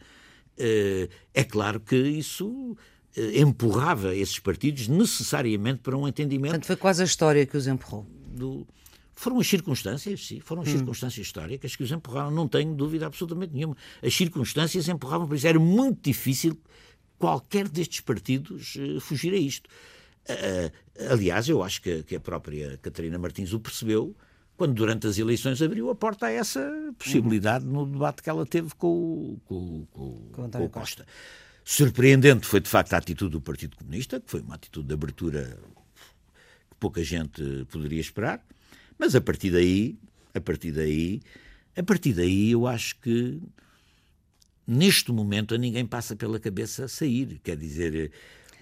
[0.59, 2.77] eh, é claro que isso
[3.16, 6.50] empurrava esses partidos necessariamente para um entendimento.
[6.50, 8.07] Portanto, foi quase a história que os empurrou.
[8.27, 8.66] Do...
[9.14, 10.79] Foram as circunstâncias, sim, foram as hum.
[10.79, 13.77] circunstâncias históricas que os empurraram, não tenho dúvida absolutamente nenhuma.
[14.03, 16.59] As circunstâncias empurravam, por isso era muito difícil
[17.18, 19.68] qualquer destes partidos uh, fugir a isto.
[20.29, 24.16] Uh, aliás, eu acho que, que, a própria Catarina Martins o percebeu
[24.57, 27.72] quando, durante as eleições, abriu a porta a essa possibilidade uhum.
[27.72, 31.05] no debate que ela teve com, com, com, com, com o Costa.
[31.05, 31.07] Costa.
[31.64, 35.59] Surpreendente foi, de facto, a atitude do Partido Comunista, que foi uma atitude de abertura
[36.70, 38.44] que pouca gente poderia esperar,
[38.98, 39.98] mas a partir daí,
[40.35, 41.22] a partir daí,
[41.74, 43.40] a partir daí eu acho que
[44.66, 48.12] neste momento a ninguém passa pela cabeça sair, quer dizer,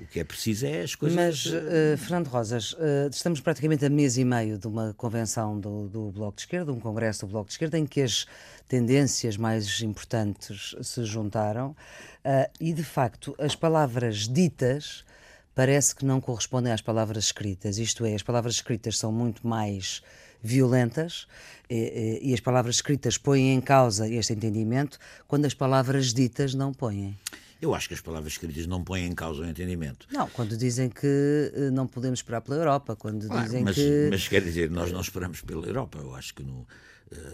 [0.02, 1.16] o que é preciso é as coisas.
[1.16, 5.88] Mas, uh, Fernando Rosas, uh, estamos praticamente a mês e meio de uma convenção do,
[5.88, 8.26] do, Bloco de Esquerda, um congresso do Bloco de Esquerda, em que as
[8.68, 15.04] tendências mais importantes se juntaram uh, e, de facto, as palavras ditas
[15.54, 17.78] parece que não correspondem às palavras escritas.
[17.78, 20.02] Isto é, as palavras escritas são muito mais
[20.42, 21.26] violentas
[21.70, 26.54] e, e, e as palavras escritas põem em causa este entendimento quando as palavras ditas
[26.54, 27.16] não põem.
[27.62, 30.08] Eu acho que as palavras escritas não põem em causa o entendimento.
[30.10, 34.08] Não, quando dizem que eh, não podemos esperar pela Europa, quando claro, dizem mas, que.
[34.10, 35.98] Mas quer dizer, nós não esperamos pela Europa.
[35.98, 36.66] Eu acho que no, uh,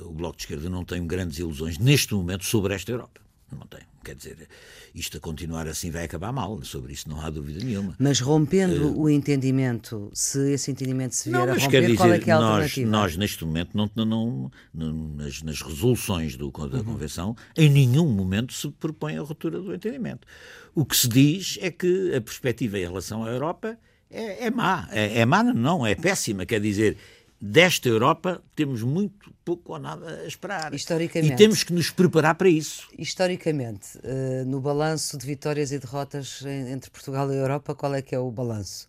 [0.06, 3.22] o Bloco de Esquerda não tem grandes ilusões neste momento sobre esta Europa.
[3.50, 3.80] Não tem.
[4.04, 4.48] Quer dizer,
[4.94, 7.94] isto a continuar assim vai acabar mal, sobre isso não há dúvida nenhuma.
[7.98, 12.12] Mas rompendo uh, o entendimento, se esse entendimento se vier não, a romper, dizer, qual
[12.12, 12.90] é que é a nós, alternativa?
[12.90, 16.84] Nós, neste momento, não, não, não nas, nas, resoluções do, da uhum.
[16.84, 20.26] Convenção, em nenhum momento se propõe a ruptura do entendimento.
[20.74, 23.78] O que se diz é que a perspectiva em relação à Europa
[24.10, 24.88] é, é má.
[24.90, 26.46] É, é má, não, é péssima.
[26.46, 26.96] Quer dizer,
[27.40, 30.74] desta Europa temos muito pouco ou nada a esperar.
[30.74, 31.32] Historicamente.
[31.32, 32.88] E temos que nos preparar para isso.
[32.98, 38.14] Historicamente, uh, no balanço de vitórias e derrotas entre Portugal e Europa, qual é que
[38.14, 38.88] é o balanço?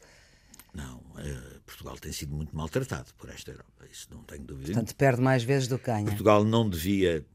[0.73, 4.73] Não, uh, Portugal tem sido muito maltratado por esta Europa, isso não tenho dúvida.
[4.73, 6.05] Portanto, perde mais vezes do que ganha.
[6.05, 7.25] Portugal não devia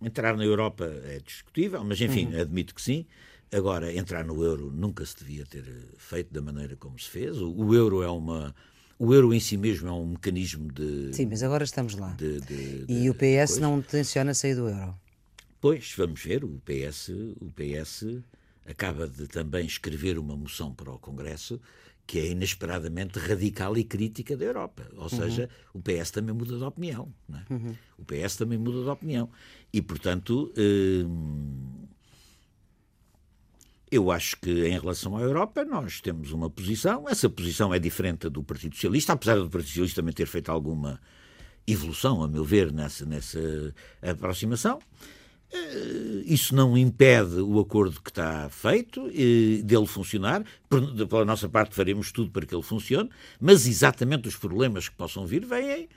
[0.00, 2.40] entrar na Europa, é discutível, mas enfim, uhum.
[2.40, 3.06] admito que sim.
[3.52, 5.64] Agora, entrar no euro nunca se devia ter
[5.96, 7.40] feito da maneira como se fez.
[7.40, 8.54] O, o euro é uma
[8.98, 11.14] o euro em si mesmo é um mecanismo de.
[11.14, 12.12] Sim, mas agora estamos lá.
[12.12, 13.60] De, de, e o PS coisa.
[13.60, 14.94] não tenciona sair do euro.
[15.60, 16.44] Pois, vamos ver.
[16.44, 17.08] O PS,
[17.40, 18.06] o PS
[18.66, 21.60] acaba de também escrever uma moção para o Congresso
[22.06, 24.86] que é inesperadamente radical e crítica da Europa.
[24.94, 25.08] Ou uhum.
[25.08, 27.10] seja, o PS também muda de opinião.
[27.32, 27.52] É?
[27.52, 27.74] Uhum.
[27.96, 29.30] O PS também muda de opinião.
[29.72, 30.52] E, portanto.
[30.56, 31.84] Hum,
[33.94, 38.28] eu acho que em relação à Europa nós temos uma posição, essa posição é diferente
[38.28, 41.00] do Partido Socialista, apesar do Partido Socialista também ter feito alguma
[41.66, 43.38] evolução, a meu ver, nessa, nessa
[44.02, 44.80] aproximação.
[45.52, 50.44] Eh, isso não impede o acordo que está feito, eh, dele funcionar.
[51.08, 53.08] Pela nossa parte, faremos tudo para que ele funcione,
[53.40, 55.88] mas exatamente os problemas que possam vir vêm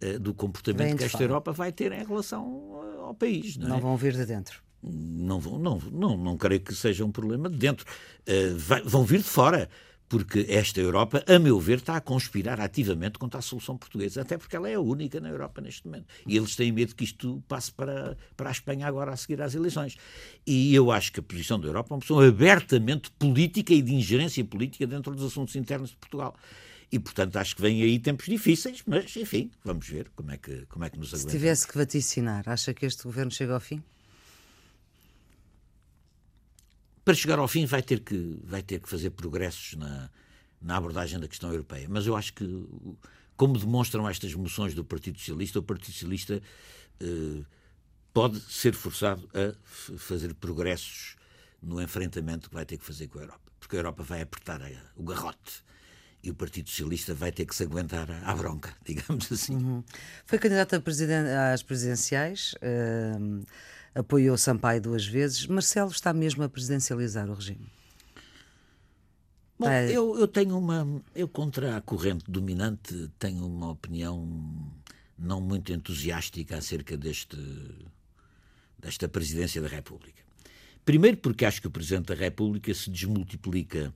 [0.00, 1.24] eh, do comportamento que esta fora.
[1.24, 3.58] Europa vai ter em relação ao país.
[3.58, 3.80] Não, não é?
[3.80, 7.84] vão vir de dentro não, não, não, não creio que seja um problema de dentro.
[8.28, 9.68] Uh, vai, vão vir de fora,
[10.08, 14.38] porque esta Europa, a meu ver, está a conspirar ativamente contra a solução portuguesa, até
[14.38, 16.06] porque ela é a única na Europa neste momento.
[16.26, 19.54] E eles têm medo que isto passe para, para a Espanha agora a seguir às
[19.54, 19.96] eleições.
[20.46, 23.94] E eu acho que a posição da Europa é uma posição abertamente política e de
[23.94, 26.36] ingerência política dentro dos assuntos internos de Portugal.
[26.90, 30.66] E, portanto, acho que vêm aí tempos difíceis, mas, enfim, vamos ver como é que,
[30.66, 31.30] como é que nos aguenta.
[31.30, 33.82] Se tivesse que vaticinar, acha que este governo chega ao fim?
[37.06, 40.10] Para chegar ao fim vai ter que, vai ter que fazer progressos na,
[40.60, 41.86] na abordagem da questão europeia.
[41.88, 42.66] Mas eu acho que,
[43.36, 46.42] como demonstram estas moções do Partido Socialista, o Partido Socialista
[47.00, 47.44] eh,
[48.12, 49.54] pode ser forçado a
[49.96, 51.14] fazer progressos
[51.62, 53.52] no enfrentamento que vai ter que fazer com a Europa.
[53.60, 55.64] Porque a Europa vai apertar a, o garrote
[56.24, 59.54] e o Partido Socialista vai ter que se aguentar à bronca, digamos assim.
[59.54, 59.84] Uhum.
[60.24, 62.52] Foi candidato às presidenciais.
[62.54, 63.46] Uh
[63.96, 65.46] apoiou Sampaio duas vezes.
[65.46, 67.66] Marcelo está mesmo a presidencializar o regime?
[69.58, 69.90] Bom, é...
[69.90, 71.02] eu, eu tenho uma.
[71.14, 74.28] Eu, contra a corrente dominante, tenho uma opinião
[75.18, 77.38] não muito entusiástica acerca deste,
[78.78, 80.22] desta presidência da República.
[80.84, 83.92] Primeiro, porque acho que o Presidente da República se desmultiplica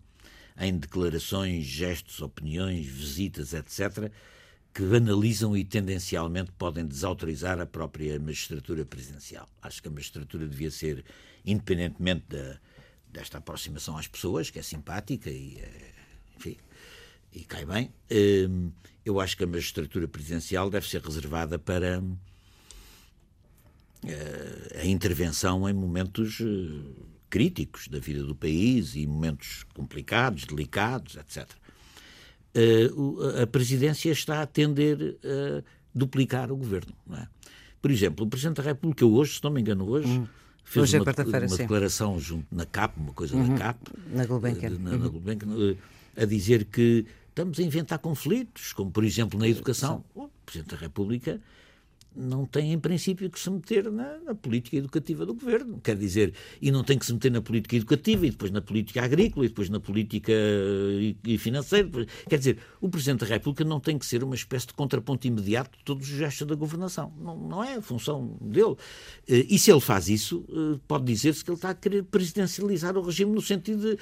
[0.58, 4.10] em declarações, gestos, opiniões, visitas, etc.,
[4.72, 9.48] que analisam e tendencialmente podem desautorizar a própria magistratura presidencial.
[9.60, 11.04] Acho que a magistratura devia ser,
[11.44, 12.58] independentemente da,
[13.12, 15.92] desta aproximação às pessoas, que é simpática e, eh,
[16.36, 16.56] enfim,
[17.32, 17.92] e cai bem,
[18.48, 18.70] hum,
[19.04, 22.02] eu acho que a magistratura presidencial deve ser reservada para
[24.06, 31.16] eh, a intervenção em momentos eh, críticos da vida do país e momentos complicados, delicados,
[31.16, 31.48] etc.
[32.52, 35.62] Uh, a presidência está a tender a
[35.94, 36.92] duplicar o governo.
[37.12, 37.26] É?
[37.80, 40.08] Por exemplo, o Presidente da República, hoje, se não me engano, hoje.
[40.08, 40.26] Hum.
[40.64, 43.48] Fez hoje é uma, uma declaração junto na CAP, uma coisa uhum.
[43.48, 43.78] da CAP,
[44.12, 45.76] na Gulbenkian, na, na Gulbenkian uhum.
[46.16, 50.04] a dizer que estamos a inventar conflitos, como por exemplo na educação.
[50.14, 51.40] O Presidente da República
[52.14, 55.80] não tem, em princípio, que se meter na, na, política educativa do governo.
[55.82, 59.02] Quer dizer, e não tem que se meter na política educativa, e depois na política
[59.02, 61.88] agrícola, e depois na política e, e financeira.
[62.28, 65.78] Quer dizer, o Presidente da República não tem que ser uma espécie de contraponto imediato
[65.78, 67.12] de todos os gestos da governação.
[67.18, 68.76] Não, não é a função dele.
[69.28, 72.96] Eh, e se ele faz isso, eh, pode dizer-se que ele está a querer presidencializar
[72.96, 73.98] o regime no sentido de.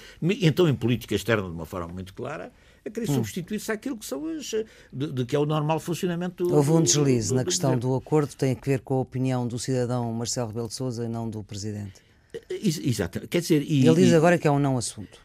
[0.47, 2.53] Então, em política externa, de uma forma muito clara
[2.89, 3.15] a querer hum.
[3.15, 4.47] substituir-se àquilo que são as,
[4.93, 7.79] de, de, que é o normal funcionamento do, Houve um deslize do, do, na questão
[7.79, 11.09] do acordo, tem a ver com a opinião do cidadão Marcelo Rebelo de Sousa e
[11.09, 12.03] não do Presidente.
[12.51, 13.27] Exato.
[13.29, 15.19] Quer dizer, e, ele diz agora que é um não assunto.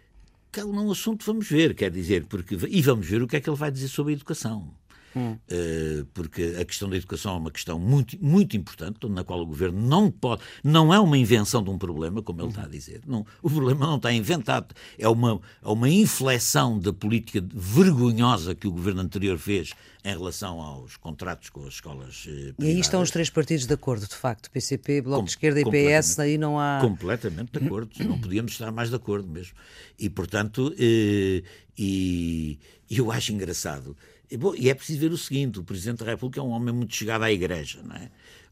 [0.52, 3.36] Que é um não assunto, vamos ver, quer dizer, porque, e vamos ver o que
[3.36, 4.72] é que ele vai dizer sobre a educação.
[5.16, 5.38] Hum.
[5.52, 9.46] Uh, porque a questão da educação é uma questão muito, muito importante, na qual o
[9.46, 13.02] governo não pode, não é uma invenção de um problema, como ele está a dizer.
[13.06, 18.68] Não, o problema não está inventado, é uma, é uma inflexão da política vergonhosa que
[18.68, 19.74] o governo anterior fez
[20.04, 22.56] em relação aos contratos com as escolas privadas.
[22.60, 25.32] Eh, e aí estão os três partidos de acordo, de facto, PCP, Bloco Com, de
[25.32, 26.80] Esquerda e PS, aí não há...
[26.82, 29.54] Completamente de acordo, não podíamos estar mais de acordo mesmo.
[29.98, 31.44] E, portanto, eh,
[31.78, 33.96] e, e eu acho engraçado
[34.34, 36.74] e, bom, e é preciso ver o seguinte: o Presidente da República é um homem
[36.74, 38.10] muito chegado à Igreja, não é?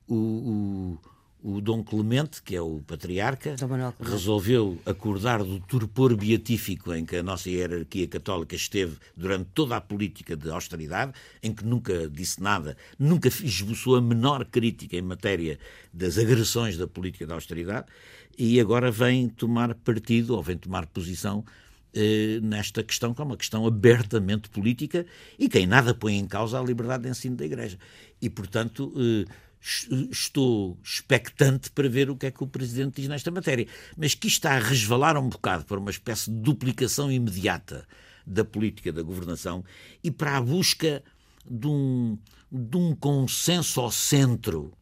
[0.07, 0.99] O, o,
[1.43, 3.55] o Dom Clemente, que é o patriarca,
[3.99, 9.81] resolveu acordar do torpor beatífico em que a nossa hierarquia católica esteve durante toda a
[9.81, 15.57] política de austeridade, em que nunca disse nada, nunca esboçou a menor crítica em matéria
[15.91, 17.87] das agressões da política de austeridade,
[18.37, 21.43] e agora vem tomar partido, ou vem tomar posição
[21.93, 25.05] eh, nesta questão, que é uma questão abertamente política
[25.37, 27.77] e que em nada põe em causa a liberdade de ensino da Igreja.
[28.21, 29.25] E, portanto, eh,
[29.61, 33.67] estou expectante para ver o que é que o Presidente diz nesta matéria.
[33.95, 37.87] Mas que está a resvalar um bocado para uma espécie de duplicação imediata
[38.25, 39.63] da política da governação
[40.03, 41.03] e para a busca
[41.49, 42.17] de um,
[42.51, 44.73] de um consenso ao centro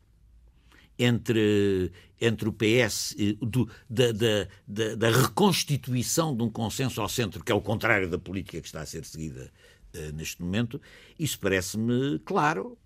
[0.98, 7.42] entre, entre o PS, do, da, da, da, da, reconstituição de um consenso ao centro,
[7.42, 9.50] que é o contrário da política que está a ser seguida
[9.96, 10.82] uh, neste momento,
[11.18, 12.78] isso parece-me claro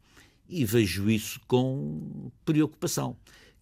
[0.47, 3.15] e vejo isso com preocupação.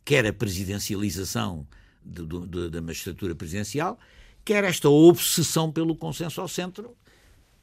[0.03, 1.67] Quer a presidencialização
[2.03, 3.99] de, de, da magistratura presidencial,
[4.43, 6.95] quer esta obsessão pelo consenso ao centro,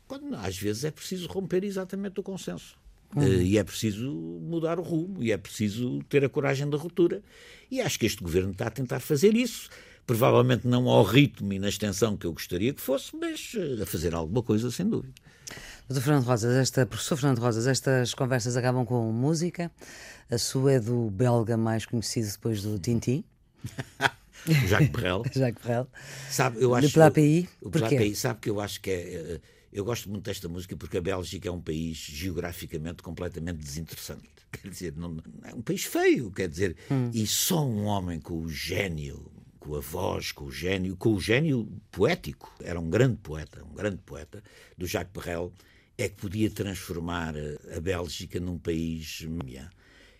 [0.07, 2.79] quando às vezes é preciso romper exatamente o consenso.
[3.15, 3.23] Uhum.
[3.23, 7.23] Uh, e é preciso mudar o rumo, e é preciso ter a coragem da ruptura.
[7.71, 9.69] E acho que este governo está a tentar fazer isso.
[10.07, 13.87] Provavelmente não ao ritmo e na extensão que eu gostaria que fosse, mas uh, a
[13.87, 15.15] fazer alguma coisa, sem dúvida.
[15.89, 19.71] Doutor Fernando Rosas, esta, professor Fernando Rosas, estas conversas acabam com música.
[20.31, 23.25] A sua é do belga mais conhecido depois do Tintin.
[24.69, 25.23] Jacques Brel.
[25.35, 25.89] Jacques Brel.
[26.29, 26.89] Sabe, eu acho.
[26.89, 27.49] De.
[27.63, 29.41] O Plapays, sabe que eu acho que é eh,
[29.73, 34.29] eu gosto muito desta música porque a Bélgica é um país geograficamente completamente desinteressante.
[34.53, 37.11] Quer dizer, não, é um país feio, quer dizer, hum.
[37.13, 39.31] e só um homem com o gênio,
[39.61, 43.75] com a voz, com o gênio, com o gênio poético, era um grande poeta, um
[43.75, 44.43] grande poeta,
[44.77, 45.53] do Jacques Brel,
[45.99, 47.35] é que podia transformar
[47.77, 49.27] a Bélgica num país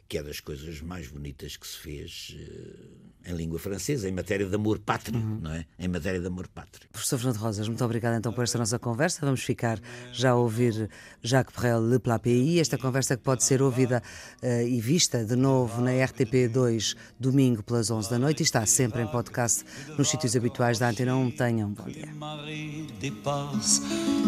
[0.09, 4.47] que é das coisas mais bonitas que se fez uh, em língua francesa, em matéria
[4.47, 5.41] de amor pátrio, uhum.
[5.43, 5.67] não é?
[5.79, 6.89] Em matéria de amor pátrio.
[6.91, 9.21] Professor Fernando Rosas, muito obrigado então por esta nossa conversa.
[9.21, 9.79] Vamos ficar
[10.11, 10.89] já a ouvir
[11.23, 14.03] Jacques Brel, Le Plat Pays, esta conversa que pode ser ouvida
[14.43, 19.03] uh, e vista de novo na RTP2 domingo pelas 11 da noite e está sempre
[19.03, 19.63] em podcast
[19.99, 21.31] nos sítios habituais da Antena 1.
[21.33, 22.09] Tenham um bom dia.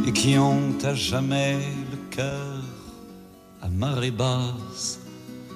[0.07, 1.59] Et qui ont à jamais
[1.91, 2.63] le cœur
[3.63, 5.00] à marée basse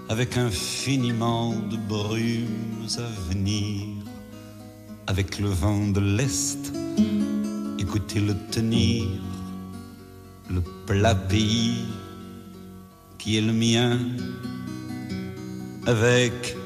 [0.09, 3.86] avec infiniment de brumes à venir,
[5.07, 6.72] avec le vent de l'Est,
[7.78, 9.05] écoutez-le tenir,
[10.50, 11.84] le plat pays
[13.18, 13.98] qui est le mien,
[15.86, 16.57] avec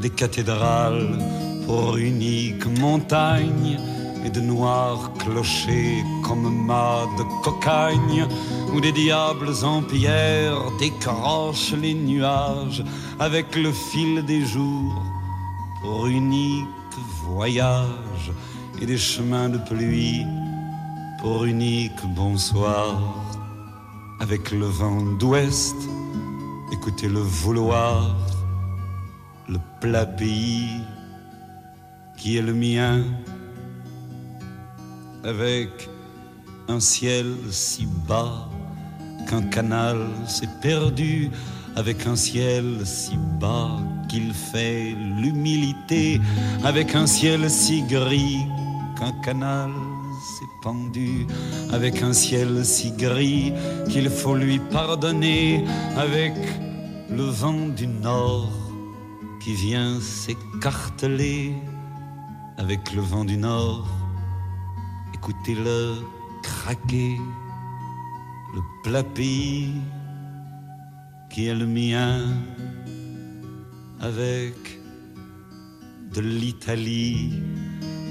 [0.00, 1.18] des cathédrales
[1.66, 3.78] pour unique montagne
[4.24, 8.26] et de noirs clochers comme mâts de cocagne,
[8.72, 12.84] où des diables en pierre décrochent les nuages
[13.18, 15.02] avec le fil des jours
[15.82, 16.66] pour unique
[17.24, 18.32] voyage
[18.80, 20.24] et des chemins de pluie
[21.20, 22.98] pour unique bonsoir.
[24.20, 25.76] Avec le vent d'ouest,
[26.72, 28.16] écoutez le vouloir,
[29.48, 30.80] le plat pays
[32.16, 33.02] qui est le mien
[35.24, 35.88] avec
[36.68, 38.48] un ciel si bas
[39.28, 41.30] qu'un canal s'est perdu,
[41.76, 46.20] avec un ciel si bas qu'il fait l'humilité,
[46.64, 48.38] avec un ciel si gris
[48.98, 49.70] qu'un canal
[50.38, 51.26] s'est pendu,
[51.72, 53.52] avec un ciel si gris
[53.88, 55.64] qu'il faut lui pardonner,
[55.96, 56.34] avec
[57.10, 58.50] le vent du nord
[59.42, 61.54] qui vient s'écarteler,
[62.58, 63.86] avec le vent du nord
[65.30, 65.94] écoutez-le
[66.42, 67.16] craquer,
[68.54, 69.72] le plat pays
[71.30, 72.18] qui est le mien,
[74.00, 74.54] avec
[76.14, 77.30] de l'Italie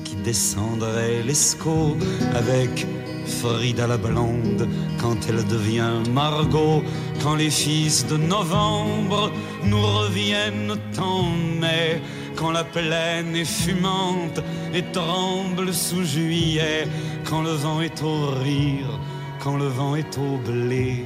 [0.06, 1.98] qui descendrait l'escaut,
[2.36, 2.88] avec
[3.26, 4.68] Frida la blonde
[5.02, 6.82] quand elle devient Margot,
[7.22, 9.32] quand les fils de novembre
[9.66, 11.24] nous reviennent en
[11.60, 12.02] mai
[12.40, 14.42] quand la plaine est fumante
[14.74, 16.88] et tremble sous juillet,
[17.26, 18.98] quand le vent est au rire,
[19.44, 21.06] quand le vent est au blé,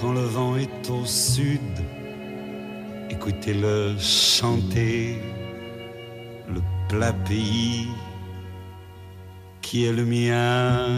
[0.00, 1.60] quand le vent est au sud,
[3.10, 5.18] écoutez-le chanter,
[6.48, 7.88] le plat pays
[9.60, 10.88] qui est le mien.